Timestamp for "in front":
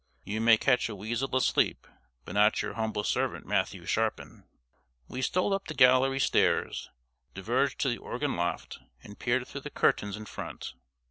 10.17-10.73